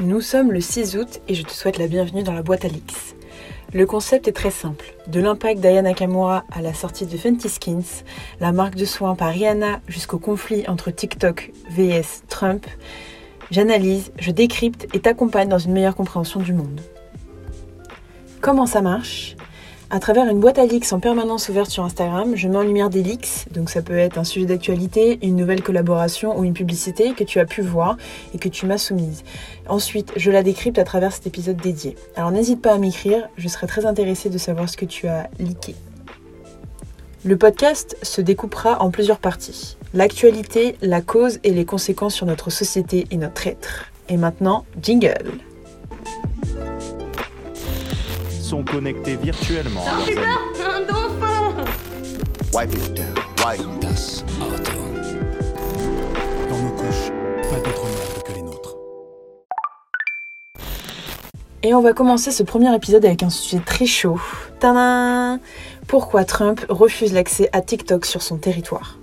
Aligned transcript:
Nous 0.00 0.20
sommes 0.20 0.52
le 0.52 0.60
6 0.60 0.96
août 0.96 1.20
et 1.26 1.34
je 1.34 1.42
te 1.42 1.50
souhaite 1.50 1.76
la 1.76 1.88
bienvenue 1.88 2.22
dans 2.22 2.32
la 2.32 2.44
boîte 2.44 2.64
Alix. 2.64 3.16
Le 3.74 3.84
concept 3.84 4.28
est 4.28 4.32
très 4.32 4.52
simple. 4.52 4.94
De 5.08 5.18
l'impact 5.18 5.58
d'Ayana 5.58 5.88
Nakamura 5.88 6.44
à 6.52 6.62
la 6.62 6.72
sortie 6.72 7.04
de 7.04 7.16
Fenty 7.16 7.48
Skins, 7.48 8.04
la 8.38 8.52
marque 8.52 8.76
de 8.76 8.84
soins 8.84 9.16
par 9.16 9.30
Rihanna 9.30 9.80
jusqu'au 9.88 10.20
conflit 10.20 10.62
entre 10.68 10.92
TikTok 10.92 11.50
vs 11.70 12.22
Trump, 12.28 12.64
j'analyse, 13.50 14.12
je 14.20 14.30
décrypte 14.30 14.86
et 14.94 15.00
t'accompagne 15.00 15.48
dans 15.48 15.58
une 15.58 15.72
meilleure 15.72 15.96
compréhension 15.96 16.38
du 16.38 16.52
monde. 16.52 16.80
Comment 18.40 18.66
ça 18.66 18.82
marche? 18.82 19.34
À 19.90 20.00
travers 20.00 20.28
une 20.28 20.38
boîte 20.38 20.58
à 20.58 20.66
leaks 20.66 20.92
en 20.92 21.00
permanence 21.00 21.48
ouverte 21.48 21.70
sur 21.70 21.82
Instagram, 21.82 22.36
je 22.36 22.46
mets 22.46 22.58
en 22.58 22.62
lumière 22.62 22.90
des 22.90 23.02
leaks, 23.02 23.46
donc 23.52 23.70
ça 23.70 23.80
peut 23.80 23.96
être 23.96 24.18
un 24.18 24.24
sujet 24.24 24.44
d'actualité, 24.44 25.18
une 25.22 25.36
nouvelle 25.36 25.62
collaboration 25.62 26.38
ou 26.38 26.44
une 26.44 26.52
publicité 26.52 27.14
que 27.14 27.24
tu 27.24 27.40
as 27.40 27.46
pu 27.46 27.62
voir 27.62 27.96
et 28.34 28.38
que 28.38 28.50
tu 28.50 28.66
m'as 28.66 28.76
soumise. 28.76 29.24
Ensuite, 29.66 30.12
je 30.16 30.30
la 30.30 30.42
décrypte 30.42 30.78
à 30.78 30.84
travers 30.84 31.12
cet 31.12 31.26
épisode 31.26 31.56
dédié. 31.56 31.96
Alors 32.16 32.30
n'hésite 32.30 32.60
pas 32.60 32.74
à 32.74 32.78
m'écrire, 32.78 33.28
je 33.38 33.48
serai 33.48 33.66
très 33.66 33.86
intéressée 33.86 34.28
de 34.28 34.38
savoir 34.38 34.68
ce 34.68 34.76
que 34.76 34.84
tu 34.84 35.08
as 35.08 35.30
leaké. 35.38 35.74
Le 37.24 37.36
podcast 37.38 37.96
se 38.02 38.20
découpera 38.20 38.82
en 38.82 38.90
plusieurs 38.90 39.18
parties. 39.18 39.78
L'actualité, 39.94 40.76
la 40.82 41.00
cause 41.00 41.40
et 41.44 41.50
les 41.50 41.64
conséquences 41.64 42.14
sur 42.14 42.26
notre 42.26 42.50
société 42.50 43.06
et 43.10 43.16
notre 43.16 43.46
être. 43.46 43.90
Et 44.10 44.18
maintenant, 44.18 44.66
jingle 44.82 45.40
sont 48.48 48.64
connectés 48.64 49.16
virtuellement. 49.16 49.84
Un 49.86 50.80
dauphin 50.86 51.52
Wipe 52.54 52.72
it 52.72 52.94
down. 52.94 53.14
Wipe 53.46 53.80
Das 53.82 54.24
Auto. 54.40 54.72
Dans 56.48 56.56
nos 56.56 56.70
couches, 56.70 57.10
pas 57.42 57.56
d'autre 57.56 57.84
merde 57.84 58.22
que 58.24 58.32
les 58.32 58.40
nôtres. 58.40 58.76
Et 61.62 61.74
on 61.74 61.82
va 61.82 61.92
commencer 61.92 62.30
ce 62.30 62.42
premier 62.42 62.74
épisode 62.74 63.04
avec 63.04 63.22
un 63.22 63.28
sujet 63.28 63.60
très 63.62 63.84
chaud. 63.84 64.18
Tadam 64.60 65.40
Pourquoi 65.86 66.24
Trump 66.24 66.64
refuse 66.70 67.12
l'accès 67.12 67.50
à 67.52 67.60
TikTok 67.60 68.06
sur 68.06 68.22
son 68.22 68.38
territoire? 68.38 68.98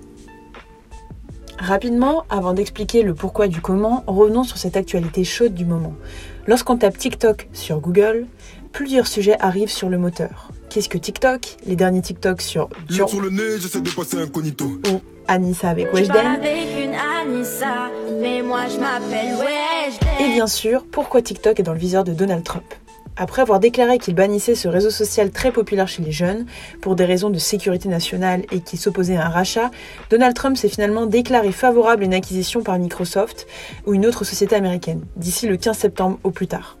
Rapidement, 1.60 2.24
avant 2.30 2.52
d'expliquer 2.52 3.02
le 3.02 3.14
pourquoi 3.14 3.46
du 3.46 3.60
comment, 3.60 4.02
revenons 4.08 4.42
sur 4.42 4.58
cette 4.58 4.76
actualité 4.76 5.22
chaude 5.22 5.54
du 5.54 5.64
moment. 5.64 5.94
Lorsqu'on 6.48 6.76
tape 6.76 6.98
TikTok 6.98 7.48
sur 7.52 7.80
Google, 7.80 8.26
plusieurs 8.76 9.06
sujets 9.06 9.36
arrivent 9.40 9.70
sur 9.70 9.88
le 9.88 9.96
moteur. 9.96 10.50
Qu'est-ce 10.68 10.90
que 10.90 10.98
TikTok? 10.98 11.56
Les 11.64 11.76
derniers 11.76 12.02
TikTok 12.02 12.42
sur 12.42 12.68
Sur, 12.90 13.08
sur 13.08 13.22
le 13.22 13.30
nez, 13.30 13.58
j'essaie 13.58 13.80
de 13.80 13.88
passer 13.88 14.20
incognito. 14.20 14.66
ou 14.66 15.00
Anissa 15.26 15.70
avec 15.70 15.94
Weshden. 15.94 16.38
Et 20.20 20.28
bien 20.34 20.46
sûr, 20.46 20.84
pourquoi 20.92 21.22
TikTok 21.22 21.58
est 21.58 21.62
dans 21.62 21.72
le 21.72 21.78
viseur 21.78 22.04
de 22.04 22.12
Donald 22.12 22.44
Trump? 22.44 22.66
Après 23.16 23.40
avoir 23.40 23.60
déclaré 23.60 23.96
qu'il 23.96 24.14
bannissait 24.14 24.54
ce 24.54 24.68
réseau 24.68 24.90
social 24.90 25.30
très 25.30 25.52
populaire 25.52 25.88
chez 25.88 26.02
les 26.02 26.12
jeunes 26.12 26.44
pour 26.82 26.96
des 26.96 27.06
raisons 27.06 27.30
de 27.30 27.38
sécurité 27.38 27.88
nationale 27.88 28.42
et 28.52 28.60
qui 28.60 28.76
s'opposait 28.76 29.16
à 29.16 29.24
un 29.24 29.30
rachat, 29.30 29.70
Donald 30.10 30.36
Trump 30.36 30.58
s'est 30.58 30.68
finalement 30.68 31.06
déclaré 31.06 31.50
favorable 31.50 32.02
à 32.02 32.06
une 32.06 32.12
acquisition 32.14 32.62
par 32.62 32.78
Microsoft 32.78 33.46
ou 33.86 33.94
une 33.94 34.04
autre 34.04 34.24
société 34.24 34.54
américaine, 34.54 35.00
d'ici 35.16 35.46
le 35.48 35.56
15 35.56 35.78
septembre 35.78 36.18
au 36.24 36.30
plus 36.30 36.46
tard. 36.46 36.76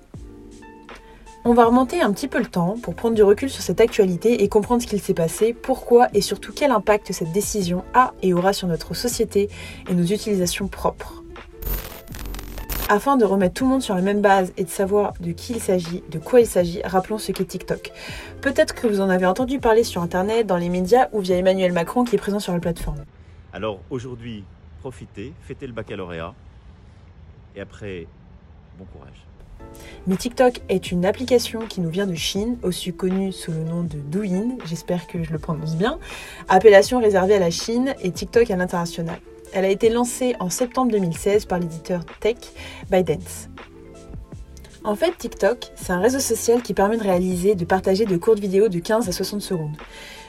On 1.48 1.54
va 1.54 1.64
remonter 1.64 2.02
un 2.02 2.12
petit 2.12 2.26
peu 2.26 2.40
le 2.40 2.46
temps 2.46 2.74
pour 2.82 2.96
prendre 2.96 3.14
du 3.14 3.22
recul 3.22 3.48
sur 3.48 3.62
cette 3.62 3.80
actualité 3.80 4.42
et 4.42 4.48
comprendre 4.48 4.82
ce 4.82 4.88
qu'il 4.88 5.00
s'est 5.00 5.14
passé, 5.14 5.52
pourquoi 5.54 6.08
et 6.12 6.20
surtout 6.20 6.52
quel 6.52 6.72
impact 6.72 7.12
cette 7.12 7.30
décision 7.30 7.84
a 7.94 8.14
et 8.20 8.34
aura 8.34 8.52
sur 8.52 8.66
notre 8.66 8.94
société 8.94 9.48
et 9.88 9.94
nos 9.94 10.02
utilisations 10.02 10.66
propres. 10.66 11.22
Afin 12.88 13.16
de 13.16 13.24
remettre 13.24 13.54
tout 13.54 13.62
le 13.62 13.70
monde 13.70 13.82
sur 13.82 13.94
la 13.94 14.00
même 14.02 14.20
base 14.20 14.52
et 14.56 14.64
de 14.64 14.68
savoir 14.68 15.12
de 15.20 15.30
qui 15.30 15.52
il 15.52 15.60
s'agit, 15.60 16.02
de 16.10 16.18
quoi 16.18 16.40
il 16.40 16.48
s'agit, 16.48 16.82
rappelons 16.82 17.18
ce 17.18 17.30
qu'est 17.30 17.44
TikTok. 17.44 17.92
Peut-être 18.40 18.74
que 18.74 18.88
vous 18.88 19.00
en 19.00 19.08
avez 19.08 19.26
entendu 19.26 19.60
parler 19.60 19.84
sur 19.84 20.02
Internet, 20.02 20.48
dans 20.48 20.56
les 20.56 20.68
médias 20.68 21.06
ou 21.12 21.20
via 21.20 21.36
Emmanuel 21.36 21.72
Macron 21.72 22.02
qui 22.02 22.16
est 22.16 22.18
présent 22.18 22.40
sur 22.40 22.54
la 22.54 22.58
plateforme. 22.58 23.04
Alors 23.52 23.78
aujourd'hui, 23.90 24.42
profitez, 24.80 25.32
fêtez 25.42 25.68
le 25.68 25.72
baccalauréat. 25.72 26.34
Et 27.54 27.60
après, 27.60 28.08
bon 28.80 28.84
courage. 28.86 29.26
Mais 30.06 30.16
TikTok 30.16 30.60
est 30.68 30.92
une 30.92 31.04
application 31.04 31.60
qui 31.60 31.80
nous 31.80 31.90
vient 31.90 32.06
de 32.06 32.14
Chine, 32.14 32.58
aussi 32.62 32.92
connue 32.92 33.32
sous 33.32 33.50
le 33.50 33.64
nom 33.64 33.82
de 33.82 33.98
Douyin, 33.98 34.56
j'espère 34.64 35.06
que 35.06 35.22
je 35.22 35.32
le 35.32 35.38
prononce 35.38 35.76
bien, 35.76 35.98
appellation 36.48 37.00
réservée 37.00 37.34
à 37.34 37.40
la 37.40 37.50
Chine 37.50 37.94
et 38.02 38.12
TikTok 38.12 38.50
à 38.50 38.56
l'international. 38.56 39.18
Elle 39.52 39.64
a 39.64 39.70
été 39.70 39.88
lancée 39.88 40.36
en 40.38 40.50
septembre 40.50 40.92
2016 40.92 41.46
par 41.46 41.58
l'éditeur 41.58 42.04
tech 42.20 42.36
ByteDance. 42.90 43.48
En 44.86 44.94
fait, 44.94 45.18
TikTok, 45.18 45.72
c'est 45.74 45.92
un 45.92 45.98
réseau 45.98 46.20
social 46.20 46.62
qui 46.62 46.72
permet 46.72 46.96
de 46.96 47.02
réaliser, 47.02 47.56
de 47.56 47.64
partager 47.64 48.04
de 48.04 48.16
courtes 48.16 48.38
vidéos 48.38 48.68
de 48.68 48.78
15 48.78 49.08
à 49.08 49.12
60 49.12 49.42
secondes. 49.42 49.76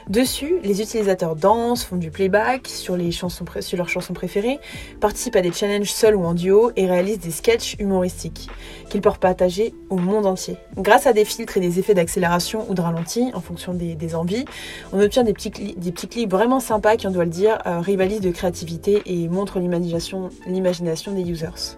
Dessus, 0.08 0.56
les 0.64 0.82
utilisateurs 0.82 1.36
dansent, 1.36 1.84
font 1.84 1.94
du 1.94 2.10
playback 2.10 2.66
sur, 2.66 2.96
les 2.96 3.12
chansons 3.12 3.44
sur 3.60 3.78
leurs 3.78 3.88
chansons 3.88 4.14
préférées, 4.14 4.58
participent 5.00 5.36
à 5.36 5.42
des 5.42 5.52
challenges 5.52 5.92
seuls 5.92 6.16
ou 6.16 6.24
en 6.24 6.34
duo 6.34 6.72
et 6.74 6.86
réalisent 6.86 7.20
des 7.20 7.30
sketchs 7.30 7.76
humoristiques 7.78 8.48
qu'ils 8.90 9.00
peuvent 9.00 9.20
partager 9.20 9.74
au 9.90 9.96
monde 9.96 10.26
entier. 10.26 10.56
Grâce 10.76 11.06
à 11.06 11.12
des 11.12 11.24
filtres 11.24 11.56
et 11.56 11.60
des 11.60 11.78
effets 11.78 11.94
d'accélération 11.94 12.68
ou 12.68 12.74
de 12.74 12.80
ralenti 12.80 13.30
en 13.34 13.40
fonction 13.40 13.74
des, 13.74 14.14
envies, 14.16 14.44
on 14.92 15.00
obtient 15.00 15.22
des 15.22 15.34
petits, 15.34 15.50
des 15.50 15.92
petits 15.92 16.08
clips 16.08 16.30
vraiment 16.32 16.58
sympas 16.58 16.96
qui, 16.96 17.06
on 17.06 17.12
doit 17.12 17.26
le 17.26 17.30
dire, 17.30 17.58
euh, 17.66 17.78
rivalisent 17.78 18.22
de 18.22 18.32
créativité 18.32 19.02
et 19.06 19.28
montrent 19.28 19.60
l'imagination 19.60 21.12
des 21.12 21.30
users. 21.30 21.76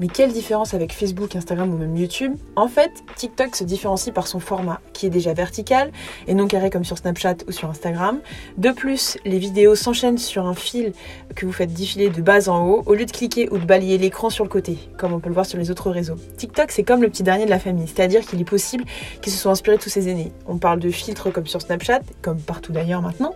Mais 0.00 0.08
quelle 0.08 0.32
différence 0.32 0.72
avec 0.72 0.94
Facebook, 0.94 1.36
Instagram 1.36 1.74
ou 1.74 1.76
même 1.76 1.94
YouTube? 1.94 2.34
En 2.56 2.68
fait, 2.68 2.90
TikTok 3.16 3.54
se 3.54 3.64
différencie 3.64 4.14
par 4.14 4.26
son 4.26 4.40
format, 4.40 4.80
qui 4.94 5.04
est 5.04 5.10
déjà 5.10 5.34
vertical 5.34 5.92
et 6.26 6.32
non 6.32 6.46
carré 6.46 6.70
comme 6.70 6.84
sur 6.84 6.96
Snapchat 6.96 7.36
ou 7.46 7.52
sur 7.52 7.68
Instagram. 7.68 8.20
De 8.56 8.70
plus, 8.70 9.18
les 9.26 9.38
vidéos 9.38 9.74
s'enchaînent 9.74 10.16
sur 10.16 10.46
un 10.46 10.54
fil 10.54 10.94
que 11.36 11.44
vous 11.44 11.52
faites 11.52 11.74
défiler 11.74 12.08
de 12.08 12.22
bas 12.22 12.48
en 12.48 12.66
haut, 12.66 12.82
au 12.86 12.94
lieu 12.94 13.04
de 13.04 13.10
cliquer 13.10 13.50
ou 13.50 13.58
de 13.58 13.64
balayer 13.66 13.98
l'écran 13.98 14.30
sur 14.30 14.42
le 14.42 14.48
côté, 14.48 14.78
comme 14.96 15.12
on 15.12 15.20
peut 15.20 15.28
le 15.28 15.34
voir 15.34 15.44
sur 15.44 15.58
les 15.58 15.70
autres 15.70 15.90
réseaux. 15.90 16.16
TikTok, 16.38 16.70
c'est 16.70 16.82
comme 16.82 17.02
le 17.02 17.10
petit 17.10 17.22
dernier 17.22 17.44
de 17.44 17.50
la 17.50 17.58
famille, 17.58 17.86
c'est-à-dire 17.86 18.22
qu'il 18.22 18.40
est 18.40 18.44
possible 18.44 18.84
qu'ils 19.20 19.34
se 19.34 19.38
soient 19.38 19.52
inspirés 19.52 19.76
de 19.76 19.82
tous 19.82 19.90
ses 19.90 20.08
aînés. 20.08 20.32
On 20.46 20.56
parle 20.56 20.80
de 20.80 20.90
filtres 20.90 21.30
comme 21.30 21.46
sur 21.46 21.60
Snapchat, 21.60 22.00
comme 22.22 22.40
partout 22.40 22.72
d'ailleurs 22.72 23.02
maintenant. 23.02 23.34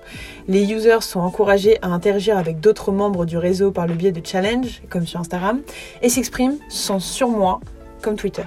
Les 0.48 0.72
users 0.72 1.02
sont 1.02 1.20
encouragés 1.20 1.76
à 1.82 1.88
interagir 1.88 2.38
avec 2.38 2.60
d'autres 2.60 2.90
membres 2.90 3.26
du 3.26 3.36
réseau 3.36 3.70
par 3.70 3.86
le 3.86 3.92
biais 3.92 4.12
de 4.12 4.26
challenges, 4.26 4.80
comme 4.88 5.06
sur 5.06 5.20
Instagram, 5.20 5.60
et 6.00 6.08
s'expriment 6.08 6.53
sans 6.68 7.00
surmoi, 7.00 7.60
comme 8.02 8.16
Twitter. 8.16 8.44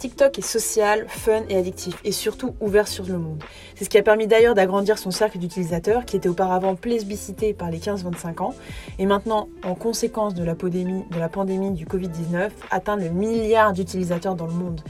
TikTok 0.00 0.38
est 0.38 0.42
social, 0.42 1.04
fun 1.08 1.42
et 1.50 1.58
addictif, 1.58 2.00
et 2.04 2.12
surtout 2.12 2.54
ouvert 2.62 2.88
sur 2.88 3.04
le 3.04 3.18
monde. 3.18 3.42
C'est 3.74 3.84
ce 3.84 3.90
qui 3.90 3.98
a 3.98 4.02
permis 4.02 4.26
d'ailleurs 4.26 4.54
d'agrandir 4.54 4.96
son 4.96 5.10
cercle 5.10 5.36
d'utilisateurs, 5.36 6.06
qui 6.06 6.16
était 6.16 6.28
auparavant 6.28 6.74
plébiscité 6.74 7.52
par 7.52 7.70
les 7.70 7.78
15-25 7.78 8.42
ans, 8.42 8.54
et 8.98 9.04
maintenant, 9.04 9.48
en 9.62 9.74
conséquence 9.74 10.32
de 10.32 10.42
la 10.42 10.54
pandémie, 10.54 11.04
de 11.10 11.18
la 11.18 11.28
pandémie 11.28 11.72
du 11.72 11.84
Covid-19, 11.84 12.48
atteint 12.70 12.96
le 12.96 13.10
milliard 13.10 13.74
d'utilisateurs 13.74 14.36
dans 14.36 14.46
le 14.46 14.54
monde. 14.54 14.80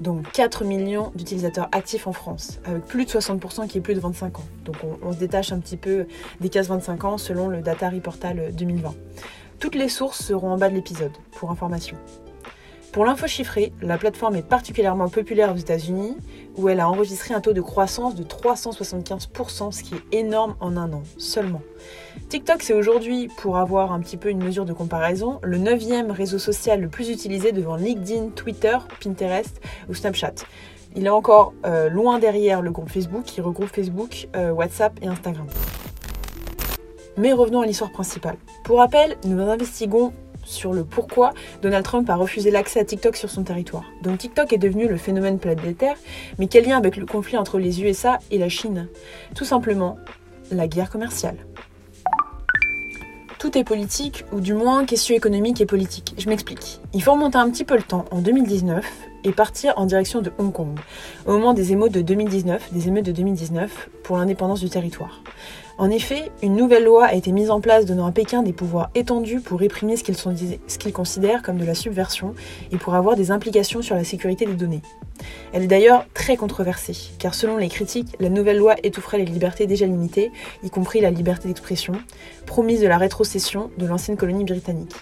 Donc 0.00 0.32
4 0.32 0.64
millions 0.64 1.12
d'utilisateurs 1.14 1.68
actifs 1.70 2.06
en 2.06 2.12
France, 2.12 2.58
avec 2.64 2.86
plus 2.86 3.04
de 3.04 3.10
60% 3.10 3.68
qui 3.68 3.78
est 3.78 3.80
plus 3.82 3.94
de 3.94 4.00
25 4.00 4.38
ans. 4.38 4.44
Donc 4.64 4.76
on, 4.82 5.06
on 5.06 5.12
se 5.12 5.18
détache 5.18 5.52
un 5.52 5.58
petit 5.58 5.76
peu 5.76 6.06
des 6.40 6.48
15-25 6.48 7.06
ans 7.06 7.18
selon 7.18 7.48
le 7.48 7.60
Data 7.60 7.90
Reportal 7.90 8.50
2020. 8.54 8.94
Toutes 9.58 9.74
les 9.74 9.88
sources 9.88 10.22
seront 10.22 10.52
en 10.52 10.58
bas 10.58 10.68
de 10.68 10.74
l'épisode, 10.74 11.12
pour 11.32 11.50
information. 11.50 11.96
Pour 12.94 13.04
l'info 13.04 13.26
chiffrée, 13.26 13.72
la 13.82 13.98
plateforme 13.98 14.36
est 14.36 14.48
particulièrement 14.48 15.08
populaire 15.08 15.52
aux 15.52 15.56
États-Unis, 15.56 16.16
où 16.56 16.68
elle 16.68 16.78
a 16.78 16.88
enregistré 16.88 17.34
un 17.34 17.40
taux 17.40 17.52
de 17.52 17.60
croissance 17.60 18.14
de 18.14 18.22
375%, 18.22 19.72
ce 19.72 19.82
qui 19.82 19.94
est 19.96 20.18
énorme 20.18 20.54
en 20.60 20.76
un 20.76 20.92
an 20.92 21.02
seulement. 21.18 21.60
TikTok, 22.28 22.62
c'est 22.62 22.72
aujourd'hui, 22.72 23.28
pour 23.38 23.56
avoir 23.56 23.92
un 23.92 23.98
petit 23.98 24.16
peu 24.16 24.28
une 24.28 24.44
mesure 24.44 24.64
de 24.64 24.72
comparaison, 24.72 25.40
le 25.42 25.58
neuvième 25.58 26.12
réseau 26.12 26.38
social 26.38 26.80
le 26.80 26.88
plus 26.88 27.10
utilisé 27.10 27.50
devant 27.50 27.74
LinkedIn, 27.74 28.28
Twitter, 28.28 28.78
Pinterest 29.02 29.60
ou 29.88 29.94
Snapchat. 29.94 30.34
Il 30.94 31.06
est 31.06 31.10
encore 31.10 31.52
euh, 31.66 31.88
loin 31.88 32.20
derrière 32.20 32.62
le 32.62 32.70
groupe 32.70 32.88
Facebook 32.88 33.24
qui 33.24 33.40
regroupe 33.40 33.74
Facebook, 33.74 34.28
euh, 34.36 34.52
WhatsApp 34.52 34.92
et 35.02 35.08
Instagram. 35.08 35.48
Mais 37.16 37.32
revenons 37.32 37.60
à 37.60 37.66
l'histoire 37.66 37.92
principale. 37.92 38.36
Pour 38.64 38.78
rappel, 38.78 39.16
nous 39.24 39.40
investiguons 39.40 40.12
sur 40.44 40.72
le 40.72 40.84
pourquoi 40.84 41.32
Donald 41.62 41.84
Trump 41.84 42.08
a 42.10 42.16
refusé 42.16 42.50
l'accès 42.50 42.80
à 42.80 42.84
TikTok 42.84 43.16
sur 43.16 43.30
son 43.30 43.44
territoire. 43.44 43.84
Donc 44.02 44.18
TikTok 44.18 44.52
est 44.52 44.58
devenu 44.58 44.88
le 44.88 44.96
phénomène 44.96 45.38
planétaire, 45.38 45.96
mais 46.38 46.46
quel 46.46 46.66
lien 46.66 46.76
avec 46.76 46.96
le 46.96 47.06
conflit 47.06 47.36
entre 47.36 47.58
les 47.58 47.82
USA 47.82 48.18
et 48.30 48.38
la 48.38 48.48
Chine? 48.48 48.88
Tout 49.34 49.44
simplement, 49.44 49.96
la 50.50 50.68
guerre 50.68 50.90
commerciale. 50.90 51.36
Tout 53.38 53.58
est 53.58 53.64
politique, 53.64 54.24
ou 54.32 54.40
du 54.40 54.54
moins 54.54 54.86
question 54.86 55.14
économique 55.14 55.60
et 55.60 55.66
politique. 55.66 56.14
Je 56.16 56.30
m'explique. 56.30 56.80
Il 56.94 57.02
faut 57.02 57.12
remonter 57.12 57.36
un 57.36 57.50
petit 57.50 57.64
peu 57.64 57.76
le 57.76 57.82
temps, 57.82 58.06
en 58.10 58.20
2019, 58.20 58.82
et 59.24 59.32
partir 59.32 59.74
en 59.76 59.84
direction 59.84 60.22
de 60.22 60.32
Hong 60.38 60.50
Kong, 60.50 60.78
au 61.26 61.32
moment 61.32 61.52
des 61.52 61.72
émeutes 61.72 61.92
de 61.92 62.00
2019, 62.00 62.72
des 62.72 62.88
émeutes 62.88 63.04
de 63.04 63.12
2019 63.12 63.90
pour 64.02 64.16
l'indépendance 64.16 64.60
du 64.60 64.70
territoire. 64.70 65.22
En 65.76 65.90
effet, 65.90 66.30
une 66.42 66.54
nouvelle 66.54 66.84
loi 66.84 67.06
a 67.06 67.14
été 67.14 67.32
mise 67.32 67.50
en 67.50 67.60
place 67.60 67.84
donnant 67.84 68.06
à 68.06 68.12
Pékin 68.12 68.42
des 68.42 68.52
pouvoirs 68.52 68.90
étendus 68.94 69.40
pour 69.40 69.58
réprimer 69.58 69.96
ce 69.96 70.04
qu'ils 70.04 70.92
considèrent 70.92 71.42
comme 71.42 71.58
de 71.58 71.64
la 71.64 71.74
subversion 71.74 72.34
et 72.70 72.76
pour 72.76 72.94
avoir 72.94 73.16
des 73.16 73.32
implications 73.32 73.82
sur 73.82 73.96
la 73.96 74.04
sécurité 74.04 74.46
des 74.46 74.54
données. 74.54 74.82
Elle 75.52 75.64
est 75.64 75.68
d'ailleurs 75.68 76.06
très 76.14 76.36
controversée, 76.36 76.96
car 77.18 77.34
selon 77.34 77.56
les 77.56 77.68
critiques, 77.68 78.14
la 78.20 78.28
nouvelle 78.28 78.58
loi 78.58 78.76
étoufferait 78.82 79.18
les 79.18 79.24
libertés 79.24 79.66
déjà 79.66 79.86
limitées, 79.86 80.30
y 80.62 80.70
compris 80.70 81.00
la 81.00 81.10
liberté 81.10 81.48
d'expression, 81.48 81.94
promise 82.46 82.80
de 82.80 82.88
la 82.88 82.98
rétrocession 82.98 83.70
de 83.78 83.86
l'ancienne 83.86 84.16
colonie 84.16 84.44
britannique. 84.44 84.94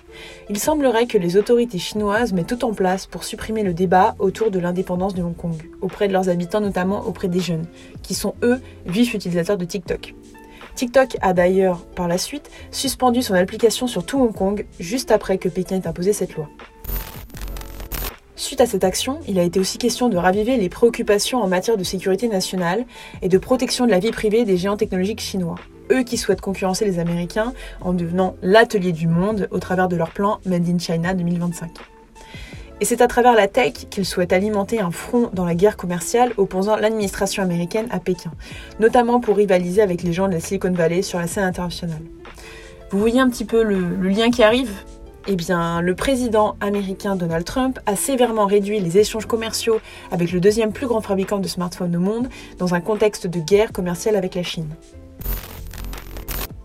Il 0.49 0.59
semblerait 0.59 1.07
que 1.07 1.19
les 1.19 1.37
autorités 1.37 1.79
chinoises 1.79 2.33
mettent 2.33 2.47
tout 2.47 2.65
en 2.65 2.73
place 2.73 3.07
pour 3.07 3.25
supprimer 3.25 3.63
le 3.63 3.75
débat 3.75 4.15
autour 4.19 4.51
de 4.51 4.59
l'indépendance 4.59 5.15
de 5.15 5.23
Hong 5.23 5.37
Kong, 5.37 5.57
auprès 5.81 6.09
de 6.09 6.13
leurs 6.13 6.29
habitants, 6.29 6.61
notamment 6.61 7.07
auprès 7.07 7.29
des 7.29 7.41
jeunes, 7.41 7.67
qui 8.03 8.15
sont 8.15 8.35
eux 8.43 8.61
vifs 8.87 9.15
utilisateurs 9.15 9.59
de 9.59 9.65
TikTok. 9.65 10.15
TikTok 10.75 11.17
a 11.21 11.33
d'ailleurs, 11.33 11.85
par 11.85 12.09
la 12.09 12.19
suite, 12.19 12.51
suspendu 12.71 13.23
son 13.23 13.35
application 13.35 13.87
sur 13.87 14.05
tout 14.05 14.21
Hong 14.21 14.35
Kong, 14.35 14.67
juste 14.81 15.11
après 15.11 15.39
que 15.39 15.49
Pékin 15.49 15.77
ait 15.77 15.87
imposé 15.87 16.13
cette 16.13 16.35
loi. 16.35 16.49
Suite 18.37 18.61
à 18.61 18.67
cette 18.67 18.83
action, 18.83 19.21
il 19.29 19.39
a 19.39 19.45
été 19.45 19.61
aussi 19.61 19.79
question 19.79 20.09
de 20.09 20.17
raviver 20.17 20.57
les 20.57 20.69
préoccupations 20.69 21.41
en 21.41 21.47
matière 21.47 21.77
de 21.77 21.85
sécurité 21.85 22.29
nationale 22.29 22.87
et 23.23 23.29
de 23.29 23.39
protection 23.39 23.87
de 23.87 23.91
la 23.91 23.99
vie 23.99 24.11
privée 24.11 24.45
des 24.45 24.57
géants 24.57 24.77
technologiques 24.77 25.21
chinois. 25.21 25.55
Eux 25.93 26.03
qui 26.03 26.17
souhaitent 26.17 26.41
concurrencer 26.41 26.85
les 26.85 26.99
Américains 26.99 27.53
en 27.81 27.93
devenant 27.93 28.35
l'atelier 28.43 28.93
du 28.93 29.07
monde 29.07 29.49
au 29.53 29.59
travers 29.59 29.89
de 29.89 29.97
leur 29.97 30.11
plan 30.11 30.41
Made 30.45 30.69
in 30.69 30.79
China 30.79 31.15
2025. 31.15 31.92
Et 32.83 32.85
c'est 32.85 33.01
à 33.01 33.07
travers 33.07 33.35
la 33.37 33.47
tech 33.47 33.75
qu'ils 33.91 34.05
souhaitent 34.05 34.33
alimenter 34.33 34.81
un 34.81 34.91
front 34.91 35.31
dans 35.33 35.45
la 35.45 35.55
guerre 35.55 35.77
commerciale 35.77 36.33
opposant 36.37 36.75
l'administration 36.75 37.41
américaine 37.41 37.87
à 37.93 38.01
Pékin, 38.01 38.33
notamment 38.81 39.21
pour 39.21 39.37
rivaliser 39.37 39.83
avec 39.83 40.03
les 40.03 40.13
gens 40.13 40.27
de 40.27 40.33
la 40.33 40.41
Silicon 40.41 40.73
Valley 40.73 41.03
sur 41.03 41.21
la 41.21 41.29
scène 41.29 41.45
internationale. 41.45 42.03
Vous 42.91 42.99
voyez 42.99 43.21
un 43.21 43.31
petit 43.31 43.45
peu 43.45 43.63
le, 43.63 44.09
lien 44.09 44.33
qui 44.33 44.43
arrive? 44.43 44.73
Eh 45.29 45.37
bien, 45.37 45.81
le 45.81 45.95
président 45.95 46.57
américain 46.61 47.15
Donald 47.15 47.45
Trump 47.45 47.79
a 47.87 47.95
sévèrement 47.95 48.47
réduit 48.47 48.81
les 48.81 48.99
échanges 48.99 49.27
commerciaux 49.27 49.79
avec 50.11 50.33
le 50.33 50.41
deuxième 50.41 50.73
plus 50.73 50.89
grand 50.89 51.03
fabricant 51.03 51.39
de 51.39 51.47
smartphones 51.47 51.95
au 51.95 52.01
monde 52.01 52.29
dans 52.59 52.75
un 52.75 52.81
contexte 52.81 53.29
de 53.29 53.39
guerre 53.39 53.71
commerciale 53.71 54.17
avec 54.17 54.35
la 54.35 54.43
Chine. 54.43 54.71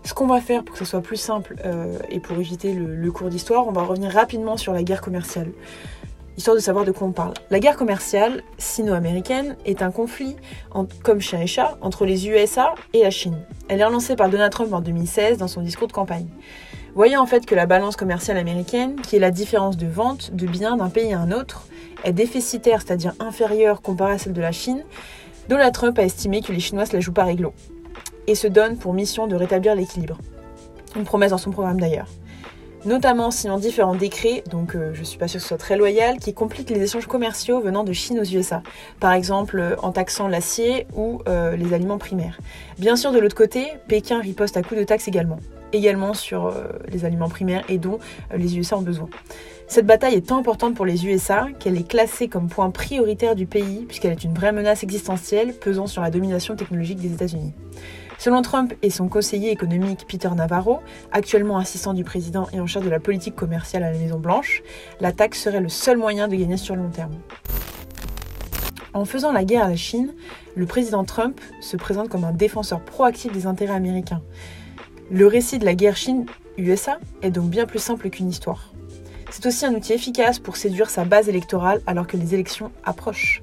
Ce 0.02 0.14
qu'on 0.14 0.26
va 0.26 0.40
faire 0.40 0.64
pour 0.64 0.72
que 0.72 0.80
ce 0.80 0.84
soit 0.84 1.02
plus 1.02 1.16
simple 1.16 1.54
euh, 1.64 1.96
et 2.10 2.18
pour 2.18 2.36
éviter 2.38 2.72
le 2.72 3.12
cours 3.12 3.28
d'histoire, 3.28 3.68
on 3.68 3.72
va 3.72 3.82
revenir 3.82 4.10
rapidement 4.10 4.56
sur 4.56 4.72
la 4.72 4.82
guerre 4.82 5.00
commerciale, 5.00 5.52
histoire 6.38 6.56
de 6.56 6.62
savoir 6.62 6.84
de 6.84 6.92
quoi 6.92 7.08
on 7.08 7.12
parle. 7.12 7.34
La 7.50 7.58
guerre 7.58 7.76
commerciale 7.76 8.44
sino-américaine 8.58 9.56
est 9.66 9.82
un 9.82 9.90
conflit, 9.90 10.36
comme 11.02 11.20
chien 11.20 11.40
et 11.40 11.48
chat, 11.48 11.76
entre 11.80 12.06
les 12.06 12.28
USA 12.28 12.74
et 12.92 13.02
la 13.02 13.10
Chine. 13.10 13.38
Elle 13.68 13.80
est 13.80 13.84
relancée 13.84 14.14
par 14.14 14.30
Donald 14.30 14.52
Trump 14.52 14.72
en 14.72 14.80
2016 14.80 15.38
dans 15.38 15.48
son 15.48 15.62
discours 15.62 15.88
de 15.88 15.92
campagne. 15.92 16.28
Voyant 16.94 17.20
en 17.20 17.26
fait 17.26 17.44
que 17.44 17.56
la 17.56 17.66
balance 17.66 17.96
commerciale 17.96 18.36
américaine, 18.36 19.00
qui 19.00 19.16
est 19.16 19.18
la 19.18 19.32
différence 19.32 19.76
de 19.76 19.88
vente 19.88 20.32
de 20.32 20.46
biens 20.46 20.76
d'un 20.76 20.90
pays 20.90 21.12
à 21.12 21.18
un 21.18 21.32
autre, 21.32 21.66
est 22.04 22.12
déficitaire, 22.12 22.82
c'est-à-dire 22.82 23.14
inférieure 23.18 23.82
comparée 23.82 24.12
à 24.12 24.18
celle 24.18 24.32
de 24.32 24.40
la 24.40 24.52
Chine, 24.52 24.84
Donald 25.48 25.74
Trump 25.74 25.98
a 25.98 26.04
estimé 26.04 26.40
que 26.40 26.52
les 26.52 26.60
Chinois 26.60 26.86
se 26.86 26.92
la 26.92 27.00
jouent 27.00 27.12
pas 27.12 27.24
réglo 27.24 27.52
et 28.28 28.36
se 28.36 28.46
donne 28.46 28.76
pour 28.76 28.94
mission 28.94 29.26
de 29.26 29.34
rétablir 29.34 29.74
l'équilibre. 29.74 30.18
Une 30.94 31.04
promesse 31.04 31.30
dans 31.32 31.38
son 31.38 31.50
programme 31.50 31.80
d'ailleurs. 31.80 32.08
Notamment 32.84 33.32
signant 33.32 33.58
différents 33.58 33.96
décrets, 33.96 34.44
donc 34.50 34.76
euh, 34.76 34.90
je 34.94 35.02
suis 35.02 35.18
pas 35.18 35.26
sûre 35.26 35.38
que 35.38 35.42
ce 35.42 35.48
soit 35.48 35.58
très 35.58 35.76
loyal, 35.76 36.18
qui 36.18 36.32
compliquent 36.32 36.70
les 36.70 36.82
échanges 36.82 37.06
commerciaux 37.06 37.60
venant 37.60 37.82
de 37.82 37.92
Chine 37.92 38.20
aux 38.20 38.24
USA. 38.24 38.62
Par 39.00 39.12
exemple 39.12 39.58
euh, 39.58 39.76
en 39.82 39.90
taxant 39.90 40.28
l'acier 40.28 40.86
ou 40.94 41.20
euh, 41.28 41.56
les 41.56 41.74
aliments 41.74 41.98
primaires. 41.98 42.38
Bien 42.78 42.94
sûr, 42.94 43.10
de 43.10 43.18
l'autre 43.18 43.34
côté, 43.34 43.72
Pékin 43.88 44.20
riposte 44.20 44.56
à 44.56 44.62
coups 44.62 44.80
de 44.80 44.84
taxes 44.84 45.08
également. 45.08 45.38
Également 45.72 46.14
sur 46.14 46.46
euh, 46.46 46.68
les 46.88 47.04
aliments 47.04 47.28
primaires 47.28 47.64
et 47.68 47.78
dont 47.78 47.98
les 48.34 48.56
USA 48.56 48.78
ont 48.78 48.82
besoin. 48.82 49.08
Cette 49.66 49.84
bataille 49.84 50.14
est 50.14 50.28
tant 50.28 50.38
importante 50.38 50.74
pour 50.74 50.86
les 50.86 51.04
USA 51.06 51.48
qu'elle 51.58 51.76
est 51.76 51.86
classée 51.86 52.28
comme 52.28 52.48
point 52.48 52.70
prioritaire 52.70 53.34
du 53.34 53.46
pays 53.46 53.84
puisqu'elle 53.86 54.12
est 54.12 54.24
une 54.24 54.32
vraie 54.32 54.52
menace 54.52 54.82
existentielle 54.82 55.52
pesant 55.52 55.86
sur 55.86 56.00
la 56.00 56.10
domination 56.10 56.56
technologique 56.56 57.00
des 57.00 57.12
États-Unis. 57.12 57.52
Selon 58.18 58.42
Trump 58.42 58.74
et 58.82 58.90
son 58.90 59.08
conseiller 59.08 59.52
économique 59.52 60.04
Peter 60.08 60.28
Navarro, 60.34 60.80
actuellement 61.12 61.56
assistant 61.56 61.94
du 61.94 62.02
président 62.02 62.48
et 62.52 62.60
en 62.60 62.66
charge 62.66 62.84
de 62.84 62.90
la 62.90 62.98
politique 62.98 63.36
commerciale 63.36 63.84
à 63.84 63.92
la 63.92 63.98
Maison-Blanche, 63.98 64.62
la 65.00 65.12
taxe 65.12 65.40
serait 65.40 65.60
le 65.60 65.68
seul 65.68 65.98
moyen 65.98 66.26
de 66.26 66.34
gagner 66.34 66.56
sur 66.56 66.74
le 66.74 66.82
long 66.82 66.90
terme. 66.90 67.14
En 68.92 69.04
faisant 69.04 69.30
la 69.30 69.44
guerre 69.44 69.64
à 69.64 69.68
la 69.68 69.76
Chine, 69.76 70.14
le 70.56 70.66
président 70.66 71.04
Trump 71.04 71.40
se 71.60 71.76
présente 71.76 72.08
comme 72.08 72.24
un 72.24 72.32
défenseur 72.32 72.80
proactif 72.84 73.30
des 73.30 73.46
intérêts 73.46 73.76
américains. 73.76 74.22
Le 75.12 75.28
récit 75.28 75.60
de 75.60 75.64
la 75.64 75.74
guerre 75.74 75.96
Chine-USA 75.96 76.98
est 77.22 77.30
donc 77.30 77.50
bien 77.50 77.66
plus 77.66 77.78
simple 77.78 78.10
qu'une 78.10 78.28
histoire. 78.28 78.72
C'est 79.30 79.46
aussi 79.46 79.64
un 79.64 79.74
outil 79.74 79.92
efficace 79.92 80.40
pour 80.40 80.56
séduire 80.56 80.90
sa 80.90 81.04
base 81.04 81.28
électorale 81.28 81.80
alors 81.86 82.08
que 82.08 82.16
les 82.16 82.34
élections 82.34 82.72
approchent. 82.82 83.42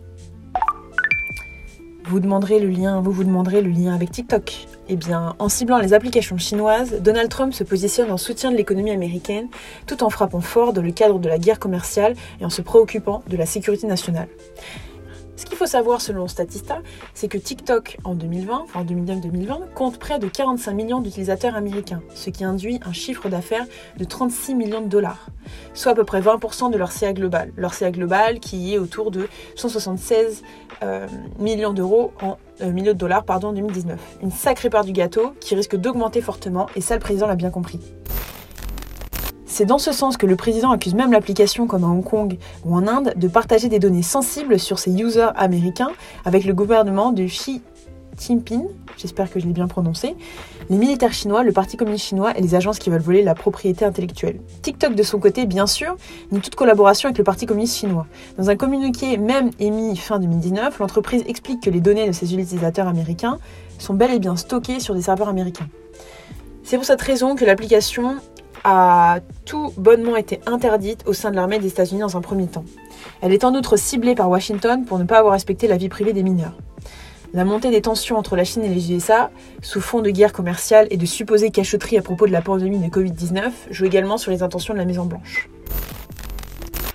Vous 2.07 2.19
demanderez 2.19 2.59
le 2.59 2.67
lien, 2.69 3.01
vous 3.01 3.11
vous 3.11 3.23
demanderez 3.23 3.61
le 3.61 3.71
lien 3.71 3.95
avec 3.95 4.11
TikTok. 4.11 4.67
Eh 4.89 4.95
bien, 4.95 5.35
en 5.39 5.49
ciblant 5.49 5.79
les 5.79 5.93
applications 5.93 6.37
chinoises, 6.37 7.01
Donald 7.01 7.29
Trump 7.29 7.51
se 7.51 7.63
positionne 7.63 8.11
en 8.11 8.17
soutien 8.17 8.51
de 8.51 8.57
l'économie 8.57 8.91
américaine, 8.91 9.47
tout 9.87 10.03
en 10.03 10.11
frappant 10.11 10.41
fort 10.41 10.71
dans 10.71 10.83
le 10.83 10.91
cadre 10.91 11.17
de 11.17 11.27
la 11.27 11.39
guerre 11.39 11.57
commerciale 11.57 12.13
et 12.39 12.45
en 12.45 12.51
se 12.51 12.61
préoccupant 12.61 13.23
de 13.27 13.37
la 13.37 13.47
sécurité 13.47 13.87
nationale. 13.87 14.27
Ce 15.35 15.45
qu'il 15.45 15.57
faut 15.57 15.65
savoir 15.65 15.99
selon 15.99 16.27
Statista, 16.27 16.79
c'est 17.13 17.27
que 17.27 17.37
TikTok 17.37 17.97
en 18.05 18.15
2020, 18.15 18.61
enfin 18.63 18.79
en 18.81 18.85
2009-2020, 18.85 19.73
compte 19.73 19.99
près 19.99 20.17
de 20.17 20.27
45 20.27 20.73
millions 20.73 21.01
d'utilisateurs 21.01 21.55
américains, 21.55 22.01
ce 22.13 22.29
qui 22.29 22.45
induit 22.45 22.79
un 22.85 22.93
chiffre 22.93 23.27
d'affaires 23.27 23.65
de 23.97 24.05
36 24.05 24.55
millions 24.55 24.81
de 24.81 24.87
dollars, 24.87 25.27
soit 25.73 25.91
à 25.91 25.95
peu 25.95 26.05
près 26.05 26.21
20% 26.21 26.71
de 26.71 26.77
leur 26.77 26.91
CA 26.91 27.11
global. 27.11 27.51
Leur 27.57 27.73
CA 27.73 27.91
global 27.91 28.39
qui 28.39 28.73
est 28.73 28.77
autour 28.77 29.11
de 29.11 29.27
176 29.55 30.41
euh, 30.83 31.07
millions 31.39 31.73
d'euros 31.73 32.13
en 32.21 32.37
euh, 32.61 32.71
millions 32.71 32.93
de 32.93 32.97
dollars 32.97 33.25
pardon, 33.25 33.49
en 33.49 33.53
2019. 33.53 33.99
Une 34.21 34.31
sacrée 34.31 34.69
part 34.69 34.85
du 34.85 34.93
gâteau 34.93 35.33
qui 35.41 35.55
risque 35.55 35.75
d'augmenter 35.75 36.21
fortement 36.21 36.67
et 36.75 36.81
ça 36.81 36.93
le 36.95 37.01
président 37.01 37.27
l'a 37.27 37.35
bien 37.35 37.49
compris. 37.49 37.79
C'est 39.57 39.63
dans 39.65 39.77
ce 39.77 39.93
sens 39.93 40.17
que 40.17 40.25
le 40.25 40.35
président 40.35 40.71
accuse 40.71 40.95
même 40.95 41.13
l'application, 41.13 41.65
comme 41.65 41.85
à 41.85 41.87
Hong 41.87 42.03
Kong 42.03 42.37
ou 42.65 42.75
en 42.75 42.85
Inde, 42.87 43.13
de 43.15 43.27
partager 43.29 43.69
des 43.69 43.79
données 43.79 44.01
sensibles 44.01 44.59
sur 44.59 44.79
ses 44.79 44.91
users 44.91 45.29
américains 45.37 45.91
avec 46.25 46.43
le 46.43 46.53
gouvernement 46.53 47.13
de 47.13 47.23
Xi 47.23 47.61
Jinping, 48.19 48.65
j'espère 48.97 49.31
que 49.31 49.39
je 49.39 49.45
l'ai 49.45 49.53
bien 49.53 49.69
prononcé, 49.69 50.17
les 50.69 50.75
militaires 50.75 51.13
chinois, 51.13 51.43
le 51.43 51.53
Parti 51.53 51.77
communiste 51.77 52.07
chinois 52.07 52.37
et 52.37 52.41
les 52.41 52.53
agences 52.53 52.79
qui 52.79 52.89
veulent 52.89 52.99
voler 52.99 53.23
la 53.23 53.33
propriété 53.33 53.85
intellectuelle. 53.85 54.41
TikTok, 54.61 54.93
de 54.93 55.03
son 55.03 55.19
côté, 55.19 55.45
bien 55.45 55.67
sûr, 55.67 55.95
nie 56.33 56.41
toute 56.41 56.55
collaboration 56.55 57.07
avec 57.07 57.17
le 57.17 57.23
Parti 57.23 57.45
communiste 57.45 57.77
chinois. 57.77 58.07
Dans 58.37 58.49
un 58.49 58.57
communiqué 58.57 59.15
même 59.15 59.51
émis 59.61 59.95
fin 59.95 60.19
2019, 60.19 60.79
l'entreprise 60.79 61.23
explique 61.27 61.61
que 61.63 61.69
les 61.69 61.79
données 61.79 62.07
de 62.07 62.11
ses 62.11 62.33
utilisateurs 62.33 62.89
américains 62.89 63.39
sont 63.79 63.93
bel 63.93 64.11
et 64.11 64.19
bien 64.19 64.35
stockées 64.35 64.81
sur 64.81 64.95
des 64.95 65.03
serveurs 65.03 65.29
américains. 65.29 65.69
C'est 66.65 66.75
pour 66.75 66.85
cette 66.85 67.01
raison 67.01 67.35
que 67.35 67.45
l'application 67.45 68.17
a 68.65 69.19
tout 69.45 69.71
bonnement 69.77 70.15
été 70.15 70.41
interdite 70.47 71.03
au 71.05 71.13
sein 71.13 71.29
de 71.29 71.35
l'armée 71.35 71.59
des 71.59 71.67
États-Unis 71.67 72.01
dans 72.01 72.17
un 72.17 72.21
premier 72.21 72.47
temps. 72.47 72.65
Elle 73.21 73.31
est 73.31 73.43
en 73.43 73.53
outre 73.53 73.77
ciblée 73.77 74.15
par 74.15 74.27
Washington 74.27 74.85
pour 74.85 74.97
ne 74.97 75.03
pas 75.03 75.19
avoir 75.19 75.33
respecté 75.33 75.67
la 75.67 75.77
vie 75.77 75.87
privée 75.87 76.13
des 76.13 76.23
mineurs. 76.23 76.57
La 77.33 77.45
montée 77.45 77.69
des 77.69 77.81
tensions 77.81 78.17
entre 78.17 78.35
la 78.35 78.43
Chine 78.43 78.63
et 78.63 78.69
les 78.69 78.91
USA, 78.91 79.29
sous 79.61 79.81
fond 79.81 80.01
de 80.01 80.09
guerre 80.09 80.33
commerciale 80.33 80.87
et 80.89 80.97
de 80.97 81.05
supposées 81.05 81.51
cachotteries 81.51 81.97
à 81.97 82.01
propos 82.01 82.25
de 82.25 82.31
la 82.31 82.41
pandémie 82.41 82.79
de 82.79 82.87
Covid-19, 82.87 83.51
joue 83.69 83.85
également 83.85 84.17
sur 84.17 84.31
les 84.31 84.41
intentions 84.41 84.73
de 84.73 84.79
la 84.79 84.85
Maison-Blanche. 84.85 85.47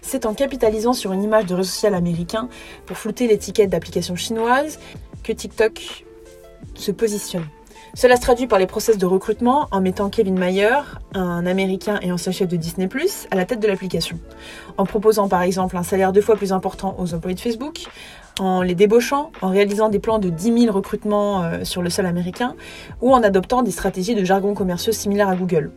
C'est 0.02 0.26
en 0.26 0.34
capitalisant 0.34 0.92
sur 0.92 1.12
une 1.12 1.22
image 1.22 1.46
de 1.46 1.54
réseau 1.54 1.70
social 1.70 1.94
américain 1.94 2.48
pour 2.86 2.96
flouter 2.96 3.28
l'étiquette 3.28 3.70
d'application 3.70 4.16
chinoise 4.16 4.80
que 5.22 5.32
TikTok 5.32 6.04
se 6.74 6.90
positionne. 6.90 7.46
Cela 7.94 8.16
se 8.16 8.20
traduit 8.20 8.47
par 8.47 8.59
les 8.59 8.66
process 8.66 8.99
de 8.99 9.06
recrutement 9.06 9.66
en 9.73 9.80
mettant 9.80 10.11
Kevin 10.11 10.38
Mayer, 10.38 10.78
un 11.14 11.44
Américain 11.44 11.99
et 12.02 12.12
ancien 12.12 12.30
chef 12.30 12.49
de 12.49 12.56
Disney⁇ 12.56 12.87
à 13.30 13.37
la 13.37 13.44
tête 13.44 13.61
de 13.61 13.66
l'application. 13.66 14.18
En 14.78 14.85
proposant 14.85 15.28
par 15.28 15.42
exemple 15.42 15.76
un 15.76 15.82
salaire 15.82 16.12
deux 16.12 16.20
fois 16.20 16.37
plus 16.37 16.52
important 16.52 16.94
aux 16.99 17.14
employés 17.14 17.35
de 17.35 17.40
Facebook, 17.40 17.87
en 18.38 18.62
les 18.62 18.75
débauchant, 18.75 19.32
en 19.42 19.50
réalisant 19.50 19.88
des 19.88 19.99
plans 19.99 20.18
de 20.18 20.28
10 20.28 20.62
000 20.66 20.75
recrutements 20.75 21.42
euh, 21.42 21.64
sur 21.64 21.82
le 21.82 21.90
sol 21.90 22.06
américain, 22.06 22.54
ou 23.00 23.12
en 23.12 23.23
adoptant 23.23 23.62
des 23.62 23.73
stratégies 23.73 24.14
de 24.14 24.25
jargon 24.25 24.54
commerciaux 24.54 24.92
similaires 24.92 25.28
à 25.28 25.37
Google. 25.37 25.73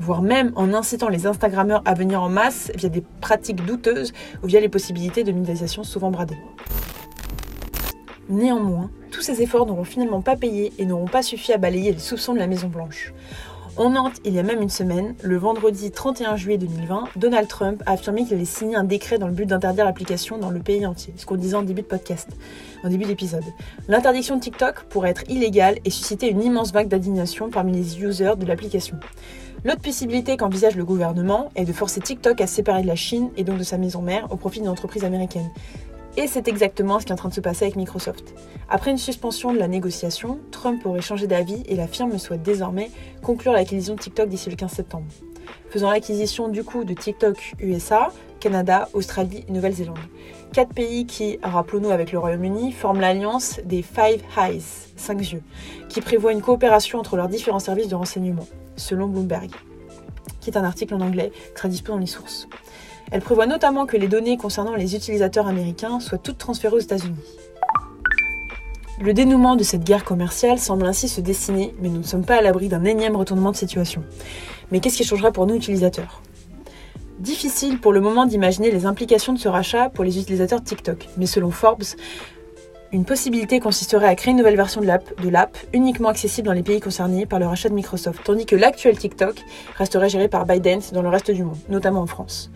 Voire 0.00 0.22
même 0.22 0.52
en 0.56 0.72
incitant 0.72 1.08
les 1.08 1.26
Instagrammeurs 1.26 1.82
à 1.84 1.94
venir 1.94 2.22
en 2.22 2.28
masse 2.28 2.72
via 2.76 2.88
des 2.88 3.02
pratiques 3.20 3.64
douteuses 3.64 4.12
ou 4.42 4.46
via 4.46 4.60
les 4.60 4.68
possibilités 4.68 5.22
de 5.22 5.32
monétisation 5.32 5.82
souvent 5.82 6.10
bradées. 6.10 6.38
Néanmoins, 8.28 8.90
tous 9.10 9.22
ces 9.22 9.42
efforts 9.42 9.66
n'auront 9.66 9.84
finalement 9.84 10.20
pas 10.20 10.36
payé 10.36 10.72
et 10.78 10.84
n'auront 10.84 11.06
pas 11.06 11.22
suffi 11.22 11.52
à 11.52 11.58
balayer 11.58 11.92
les 11.92 11.98
soupçons 11.98 12.34
de 12.34 12.38
la 12.38 12.46
Maison 12.46 12.68
Blanche. 12.68 13.12
On 13.80 13.94
entre 13.94 14.20
il 14.24 14.34
y 14.34 14.40
a 14.40 14.42
même 14.42 14.60
une 14.60 14.70
semaine, 14.70 15.14
le 15.22 15.36
vendredi 15.36 15.92
31 15.92 16.34
juillet 16.34 16.58
2020, 16.58 17.10
Donald 17.14 17.46
Trump 17.46 17.80
a 17.86 17.92
affirmé 17.92 18.24
qu'il 18.24 18.34
allait 18.34 18.44
signer 18.44 18.74
un 18.74 18.82
décret 18.82 19.18
dans 19.18 19.28
le 19.28 19.32
but 19.32 19.46
d'interdire 19.46 19.84
l'application 19.84 20.36
dans 20.36 20.50
le 20.50 20.58
pays 20.58 20.84
entier, 20.84 21.14
ce 21.16 21.24
qu'on 21.24 21.36
disait 21.36 21.54
en 21.54 21.62
début 21.62 21.82
de 21.82 21.86
podcast, 21.86 22.28
en 22.82 22.88
début 22.88 23.04
d'épisode. 23.04 23.44
L'interdiction 23.86 24.34
de 24.34 24.40
TikTok 24.40 24.82
pourrait 24.88 25.10
être 25.10 25.30
illégale 25.30 25.78
et 25.84 25.90
susciter 25.90 26.28
une 26.28 26.42
immense 26.42 26.72
vague 26.72 26.88
d'indignation 26.88 27.50
parmi 27.50 27.70
les 27.70 28.02
users 28.02 28.34
de 28.36 28.46
l'application. 28.46 28.96
L'autre 29.64 29.82
possibilité 29.82 30.36
qu'envisage 30.36 30.74
le 30.74 30.84
gouvernement 30.84 31.50
est 31.54 31.64
de 31.64 31.72
forcer 31.72 32.00
TikTok 32.00 32.40
à 32.40 32.48
se 32.48 32.56
séparer 32.56 32.82
de 32.82 32.88
la 32.88 32.96
Chine 32.96 33.30
et 33.36 33.44
donc 33.44 33.58
de 33.58 33.64
sa 33.64 33.78
maison 33.78 34.02
mère 34.02 34.26
au 34.32 34.36
profit 34.36 34.58
d'une 34.58 34.70
entreprise 34.70 35.04
américaine. 35.04 35.50
Et 36.16 36.26
c'est 36.26 36.48
exactement 36.48 36.98
ce 36.98 37.06
qui 37.06 37.10
est 37.10 37.14
en 37.14 37.16
train 37.16 37.28
de 37.28 37.34
se 37.34 37.40
passer 37.40 37.66
avec 37.66 37.76
Microsoft. 37.76 38.34
Après 38.68 38.90
une 38.90 38.98
suspension 38.98 39.52
de 39.52 39.58
la 39.58 39.68
négociation, 39.68 40.40
Trump 40.50 40.84
aurait 40.84 41.00
changé 41.00 41.26
d'avis 41.26 41.62
et 41.66 41.76
la 41.76 41.86
firme 41.86 42.18
souhaite 42.18 42.42
désormais 42.42 42.90
conclure 43.22 43.52
l'acquisition 43.52 43.94
de 43.94 44.00
TikTok 44.00 44.28
d'ici 44.28 44.50
le 44.50 44.56
15 44.56 44.70
septembre. 44.70 45.06
Faisant 45.70 45.90
l'acquisition 45.90 46.48
du 46.48 46.64
coup 46.64 46.84
de 46.84 46.94
TikTok 46.94 47.54
USA, 47.60 48.10
Canada, 48.40 48.88
Australie 48.92 49.44
et 49.48 49.52
Nouvelle-Zélande. 49.52 49.98
Quatre 50.52 50.72
pays 50.72 51.06
qui, 51.06 51.38
rappelons-nous 51.42 51.90
avec 51.90 52.12
le 52.12 52.18
Royaume-Uni, 52.18 52.72
forment 52.72 53.00
l'alliance 53.00 53.60
des 53.64 53.82
Five 53.82 54.22
Eyes, 54.36 54.62
5 54.96 55.32
yeux, 55.32 55.42
qui 55.88 56.00
prévoit 56.00 56.32
une 56.32 56.42
coopération 56.42 56.98
entre 56.98 57.16
leurs 57.16 57.28
différents 57.28 57.58
services 57.58 57.88
de 57.88 57.94
renseignement, 57.94 58.46
selon 58.76 59.08
Bloomberg, 59.08 59.50
qui 60.40 60.50
est 60.50 60.56
un 60.56 60.64
article 60.64 60.94
en 60.94 61.00
anglais 61.00 61.32
très 61.54 61.68
disponible 61.68 62.00
dans 62.00 62.00
les 62.00 62.06
sources. 62.06 62.48
Elle 63.10 63.22
prévoit 63.22 63.46
notamment 63.46 63.86
que 63.86 63.96
les 63.96 64.08
données 64.08 64.36
concernant 64.36 64.74
les 64.74 64.94
utilisateurs 64.94 65.46
américains 65.46 65.98
soient 66.00 66.18
toutes 66.18 66.38
transférées 66.38 66.76
aux 66.76 66.80
États-Unis. 66.80 67.16
Le 69.00 69.14
dénouement 69.14 69.56
de 69.56 69.62
cette 69.62 69.84
guerre 69.84 70.04
commerciale 70.04 70.58
semble 70.58 70.84
ainsi 70.84 71.08
se 71.08 71.20
dessiner, 71.20 71.74
mais 71.80 71.88
nous 71.88 71.98
ne 71.98 72.02
sommes 72.02 72.24
pas 72.24 72.36
à 72.36 72.42
l'abri 72.42 72.68
d'un 72.68 72.84
énième 72.84 73.16
retournement 73.16 73.52
de 73.52 73.56
situation. 73.56 74.02
Mais 74.70 74.80
qu'est-ce 74.80 74.96
qui 74.96 75.04
changera 75.04 75.32
pour 75.32 75.46
nous 75.46 75.54
utilisateurs? 75.54 76.20
Difficile 77.18 77.80
pour 77.80 77.92
le 77.92 78.00
moment 78.00 78.26
d'imaginer 78.26 78.70
les 78.70 78.86
implications 78.86 79.32
de 79.32 79.38
ce 79.38 79.48
rachat 79.48 79.88
pour 79.88 80.04
les 80.04 80.18
utilisateurs 80.18 80.60
de 80.60 80.64
TikTok, 80.64 81.08
mais 81.16 81.26
selon 81.26 81.50
Forbes, 81.50 81.84
une 82.92 83.04
possibilité 83.04 83.60
consisterait 83.60 84.06
à 84.06 84.14
créer 84.14 84.32
une 84.32 84.38
nouvelle 84.38 84.56
version 84.56 84.80
de 84.80 84.86
l'app, 84.86 85.58
uniquement 85.72 86.08
accessible 86.08 86.46
dans 86.46 86.54
les 86.54 86.62
pays 86.62 86.80
concernés 86.80 87.26
par 87.26 87.38
le 87.38 87.46
rachat 87.46 87.68
de 87.68 87.74
Microsoft, 87.74 88.20
tandis 88.24 88.46
que 88.46 88.56
l'actuel 88.56 88.96
TikTok 88.96 89.36
resterait 89.76 90.08
géré 90.08 90.28
par 90.28 90.46
ByteDance 90.46 90.92
dans 90.92 91.02
le 91.02 91.08
reste 91.08 91.30
du 91.30 91.44
monde, 91.44 91.58
notamment 91.68 92.00
en 92.00 92.06
France. 92.06 92.50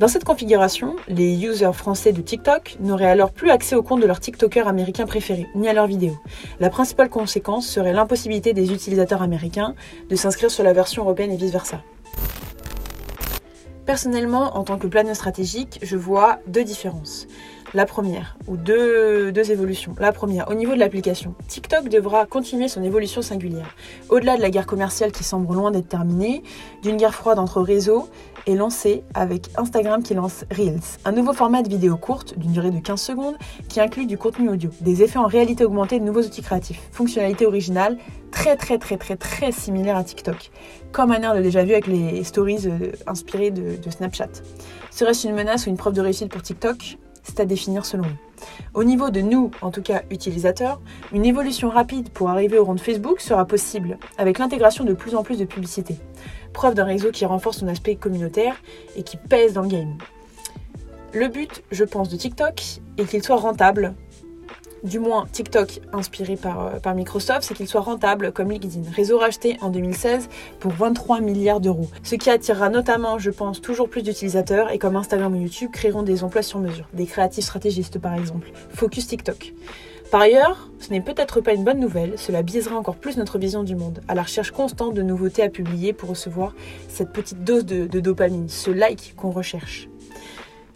Dans 0.00 0.08
cette 0.08 0.24
configuration, 0.24 0.96
les 1.08 1.44
users 1.44 1.74
français 1.74 2.12
de 2.12 2.22
TikTok 2.22 2.78
n'auraient 2.80 3.10
alors 3.10 3.32
plus 3.32 3.50
accès 3.50 3.76
au 3.76 3.82
compte 3.82 4.00
de 4.00 4.06
leur 4.06 4.18
TikToker 4.18 4.66
américain 4.66 5.04
préféré, 5.04 5.46
ni 5.54 5.68
à 5.68 5.74
leurs 5.74 5.86
vidéos. 5.86 6.16
La 6.58 6.70
principale 6.70 7.10
conséquence 7.10 7.66
serait 7.66 7.92
l'impossibilité 7.92 8.54
des 8.54 8.72
utilisateurs 8.72 9.20
américains 9.20 9.74
de 10.08 10.16
s'inscrire 10.16 10.50
sur 10.50 10.64
la 10.64 10.72
version 10.72 11.02
européenne 11.02 11.32
et 11.32 11.36
vice-versa. 11.36 11.82
Personnellement, 13.84 14.56
en 14.56 14.64
tant 14.64 14.78
que 14.78 14.86
planeur 14.86 15.14
stratégique, 15.14 15.78
je 15.82 15.98
vois 15.98 16.38
deux 16.46 16.64
différences. 16.64 17.26
La 17.72 17.86
première, 17.86 18.36
ou 18.48 18.56
deux, 18.56 19.30
évolutions. 19.52 19.94
La 20.00 20.10
première, 20.10 20.50
au 20.50 20.54
niveau 20.54 20.74
de 20.74 20.80
l'application, 20.80 21.36
TikTok 21.46 21.88
devra 21.88 22.26
continuer 22.26 22.66
son 22.66 22.82
évolution 22.82 23.22
singulière. 23.22 23.76
Au-delà 24.08 24.36
de 24.36 24.42
la 24.42 24.50
guerre 24.50 24.66
commerciale 24.66 25.12
qui 25.12 25.22
semble 25.22 25.54
loin 25.54 25.70
d'être 25.70 25.86
terminée, 25.86 26.42
d'une 26.82 26.96
guerre 26.96 27.14
froide 27.14 27.38
entre 27.38 27.62
réseaux, 27.62 28.08
est 28.48 28.56
lancée 28.56 29.04
avec 29.14 29.50
Instagram 29.56 30.02
qui 30.02 30.14
lance 30.14 30.44
Reels, 30.50 30.80
un 31.04 31.12
nouveau 31.12 31.32
format 31.32 31.62
de 31.62 31.68
vidéo 31.68 31.96
courte 31.96 32.36
d'une 32.36 32.50
durée 32.50 32.72
de 32.72 32.80
15 32.80 33.00
secondes 33.00 33.36
qui 33.68 33.80
inclut 33.80 34.06
du 34.06 34.18
contenu 34.18 34.48
audio, 34.48 34.70
des 34.80 35.04
effets 35.04 35.20
en 35.20 35.26
réalité 35.26 35.64
augmentée 35.64 36.00
de 36.00 36.04
nouveaux 36.04 36.22
outils 36.22 36.42
créatifs, 36.42 36.80
fonctionnalités 36.90 37.46
originales 37.46 37.98
très 38.32 38.56
très 38.56 38.78
très 38.78 38.96
très 38.96 39.16
très 39.16 39.52
similaires 39.52 39.96
à 39.96 40.02
TikTok, 40.02 40.50
comme 40.90 41.12
un 41.12 41.20
air 41.20 41.36
de 41.36 41.40
déjà 41.40 41.62
vu 41.62 41.72
avec 41.72 41.86
les 41.86 42.24
stories 42.24 42.66
euh, 42.66 42.90
inspirées 43.06 43.52
de 43.52 43.90
Snapchat. 43.90 44.42
Serait-ce 44.90 45.28
une 45.28 45.34
menace 45.34 45.66
ou 45.66 45.70
une 45.70 45.76
preuve 45.76 45.94
de 45.94 46.00
réussite 46.00 46.30
pour 46.30 46.42
TikTok? 46.42 46.98
C'est 47.22 47.40
à 47.40 47.44
définir 47.44 47.84
selon 47.84 48.04
nous. 48.04 48.18
Au 48.74 48.84
niveau 48.84 49.10
de 49.10 49.20
nous, 49.20 49.50
en 49.62 49.70
tout 49.70 49.82
cas 49.82 50.02
utilisateurs, 50.10 50.80
une 51.12 51.24
évolution 51.24 51.68
rapide 51.68 52.10
pour 52.10 52.30
arriver 52.30 52.58
au 52.58 52.64
rang 52.64 52.74
de 52.74 52.80
Facebook 52.80 53.20
sera 53.20 53.44
possible 53.44 53.98
avec 54.18 54.38
l'intégration 54.38 54.84
de 54.84 54.94
plus 54.94 55.14
en 55.14 55.22
plus 55.22 55.38
de 55.38 55.44
publicités. 55.44 55.96
Preuve 56.52 56.74
d'un 56.74 56.84
réseau 56.84 57.10
qui 57.10 57.24
renforce 57.26 57.58
son 57.58 57.68
aspect 57.68 57.96
communautaire 57.96 58.56
et 58.96 59.02
qui 59.02 59.16
pèse 59.16 59.52
dans 59.52 59.62
le 59.62 59.68
game. 59.68 59.98
Le 61.12 61.28
but, 61.28 61.62
je 61.72 61.84
pense, 61.84 62.08
de 62.08 62.16
TikTok 62.16 62.62
est 62.98 63.04
qu'il 63.04 63.22
soit 63.22 63.36
rentable 63.36 63.94
du 64.82 64.98
moins 64.98 65.26
TikTok 65.32 65.80
inspiré 65.92 66.36
par, 66.36 66.66
euh, 66.66 66.78
par 66.78 66.94
Microsoft, 66.94 67.42
c'est 67.42 67.54
qu'il 67.54 67.68
soit 67.68 67.80
rentable 67.80 68.32
comme 68.32 68.50
LinkedIn. 68.50 68.90
Réseau 68.94 69.18
racheté 69.18 69.56
en 69.60 69.70
2016 69.70 70.28
pour 70.58 70.72
23 70.72 71.20
milliards 71.20 71.60
d'euros. 71.60 71.88
Ce 72.02 72.14
qui 72.14 72.30
attirera 72.30 72.68
notamment, 72.68 73.18
je 73.18 73.30
pense, 73.30 73.60
toujours 73.60 73.88
plus 73.88 74.02
d'utilisateurs 74.02 74.70
et 74.70 74.78
comme 74.78 74.96
Instagram 74.96 75.34
ou 75.34 75.40
YouTube 75.40 75.70
créeront 75.72 76.02
des 76.02 76.24
emplois 76.24 76.42
sur 76.42 76.58
mesure. 76.58 76.88
Des 76.94 77.06
créatifs 77.06 77.44
stratégistes 77.44 77.98
par 77.98 78.14
exemple. 78.14 78.50
Focus 78.70 79.06
TikTok. 79.06 79.52
Par 80.10 80.22
ailleurs, 80.22 80.70
ce 80.80 80.90
n'est 80.90 81.00
peut-être 81.00 81.40
pas 81.40 81.52
une 81.52 81.62
bonne 81.62 81.78
nouvelle, 81.78 82.14
cela 82.16 82.42
biaisera 82.42 82.74
encore 82.76 82.96
plus 82.96 83.16
notre 83.16 83.38
vision 83.38 83.62
du 83.62 83.76
monde, 83.76 84.00
à 84.08 84.16
la 84.16 84.22
recherche 84.22 84.50
constante 84.50 84.92
de 84.92 85.02
nouveautés 85.02 85.44
à 85.44 85.48
publier 85.48 85.92
pour 85.92 86.08
recevoir 86.08 86.52
cette 86.88 87.12
petite 87.12 87.44
dose 87.44 87.64
de 87.64 88.00
dopamine, 88.00 88.48
ce 88.48 88.72
like 88.72 89.14
qu'on 89.16 89.30
recherche. 89.30 89.88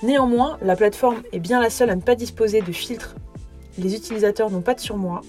Néanmoins, 0.04 0.58
la 0.62 0.76
plateforme 0.76 1.22
est 1.32 1.38
bien 1.38 1.60
la 1.60 1.70
seule 1.70 1.90
à 1.90 1.96
ne 1.96 2.00
pas 2.00 2.14
disposer 2.14 2.60
de 2.60 2.72
filtres 2.72 3.16
les 3.78 3.94
utilisateurs 3.94 4.50
n'ont 4.50 4.60
pas 4.60 4.74
de 4.74 4.80
surmoi 4.80 5.22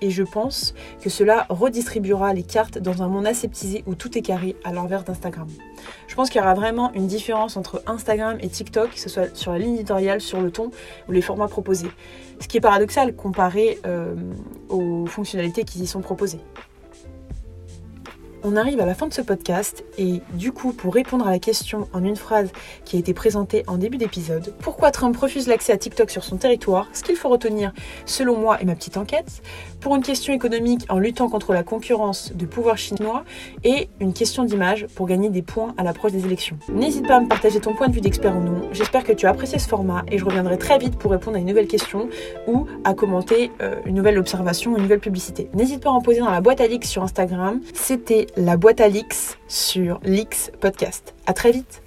et 0.00 0.10
je 0.10 0.22
pense 0.22 0.74
que 1.00 1.08
cela 1.08 1.46
redistribuera 1.48 2.34
les 2.34 2.42
cartes 2.42 2.78
dans 2.78 3.02
un 3.02 3.08
monde 3.08 3.26
aseptisé 3.26 3.84
où 3.86 3.94
tout 3.94 4.18
est 4.18 4.22
carré 4.22 4.56
à 4.64 4.72
l'envers 4.72 5.04
d'Instagram. 5.04 5.48
Je 6.08 6.14
pense 6.14 6.28
qu'il 6.28 6.40
y 6.40 6.44
aura 6.44 6.54
vraiment 6.54 6.92
une 6.94 7.06
différence 7.06 7.56
entre 7.56 7.82
Instagram 7.86 8.36
et 8.40 8.48
TikTok, 8.48 8.90
que 8.90 8.98
ce 8.98 9.08
soit 9.08 9.34
sur 9.36 9.52
la 9.52 9.58
ligne 9.58 9.74
éditoriale, 9.74 10.20
sur 10.20 10.40
le 10.40 10.50
ton 10.50 10.70
ou 11.08 11.12
les 11.12 11.22
formats 11.22 11.48
proposés. 11.48 11.90
Ce 12.40 12.48
qui 12.48 12.56
est 12.56 12.60
paradoxal 12.60 13.14
comparé 13.14 13.78
euh, 13.86 14.14
aux 14.68 15.06
fonctionnalités 15.06 15.64
qui 15.64 15.80
y 15.80 15.86
sont 15.86 16.00
proposées. 16.00 16.40
On 18.44 18.56
arrive 18.56 18.80
à 18.80 18.86
la 18.86 18.94
fin 18.94 19.06
de 19.06 19.12
ce 19.12 19.22
podcast 19.22 19.84
et 19.98 20.20
du 20.34 20.50
coup, 20.50 20.72
pour 20.72 20.92
répondre 20.92 21.28
à 21.28 21.30
la 21.30 21.38
question 21.38 21.86
en 21.92 22.02
une 22.02 22.16
phrase 22.16 22.50
qui 22.84 22.96
a 22.96 22.98
été 22.98 23.14
présentée 23.14 23.62
en 23.68 23.76
début 23.76 23.98
d'épisode, 23.98 24.52
pourquoi 24.58 24.90
Trump 24.90 25.16
refuse 25.16 25.46
l'accès 25.46 25.72
à 25.72 25.76
TikTok 25.76 26.10
sur 26.10 26.24
son 26.24 26.38
territoire 26.38 26.88
Ce 26.92 27.04
qu'il 27.04 27.14
faut 27.14 27.28
retenir, 27.28 27.72
selon 28.04 28.36
moi 28.36 28.60
et 28.60 28.64
ma 28.64 28.74
petite 28.74 28.96
enquête, 28.96 29.42
pour 29.80 29.94
une 29.94 30.02
question 30.02 30.34
économique 30.34 30.86
en 30.88 30.98
luttant 30.98 31.28
contre 31.28 31.52
la 31.52 31.62
concurrence 31.62 32.32
de 32.34 32.44
pouvoir 32.44 32.78
chinois 32.78 33.22
et 33.62 33.88
une 34.00 34.12
question 34.12 34.42
d'image 34.42 34.88
pour 34.88 35.06
gagner 35.06 35.30
des 35.30 35.42
points 35.42 35.72
à 35.76 35.84
l'approche 35.84 36.10
des 36.10 36.24
élections. 36.26 36.58
N'hésite 36.68 37.06
pas 37.06 37.18
à 37.18 37.20
me 37.20 37.28
partager 37.28 37.60
ton 37.60 37.74
point 37.74 37.86
de 37.86 37.94
vue 37.94 38.00
d'expert 38.00 38.36
ou 38.36 38.40
non. 38.40 38.62
J'espère 38.72 39.04
que 39.04 39.12
tu 39.12 39.26
as 39.26 39.30
apprécié 39.30 39.60
ce 39.60 39.68
format 39.68 40.02
et 40.10 40.18
je 40.18 40.24
reviendrai 40.24 40.58
très 40.58 40.78
vite 40.78 40.96
pour 40.98 41.12
répondre 41.12 41.36
à 41.36 41.40
une 41.40 41.46
nouvelle 41.46 41.68
question 41.68 42.08
ou 42.48 42.66
à 42.82 42.94
commenter 42.94 43.52
euh, 43.60 43.76
une 43.86 43.94
nouvelle 43.94 44.18
observation 44.18 44.72
ou 44.72 44.76
une 44.78 44.82
nouvelle 44.82 44.98
publicité. 44.98 45.48
N'hésite 45.54 45.80
pas 45.80 45.90
à 45.90 45.92
en 45.92 46.00
poser 46.00 46.18
dans 46.18 46.30
la 46.30 46.40
boîte 46.40 46.60
à 46.60 46.66
leaks 46.66 46.86
sur 46.86 47.04
Instagram. 47.04 47.60
C'était 47.72 48.26
la 48.36 48.56
boîte 48.56 48.80
à 48.80 48.88
leaks 48.88 49.38
sur 49.48 50.00
Leaks 50.04 50.52
Podcast. 50.60 51.14
À 51.26 51.32
très 51.32 51.52
vite 51.52 51.82